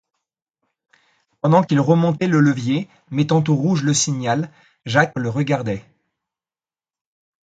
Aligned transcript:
Pendant 1.41 1.61
qu'il 1.61 1.79
remontait 1.79 2.25
le 2.25 2.39
levier, 2.39 2.89
mettant 3.11 3.43
au 3.47 3.55
rouge 3.55 3.83
le 3.83 3.93
signal, 3.93 4.49
Jacques 4.87 5.13
le 5.15 5.29
regardait. 5.29 5.85